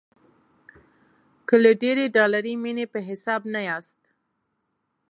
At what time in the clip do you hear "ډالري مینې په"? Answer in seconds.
2.15-2.99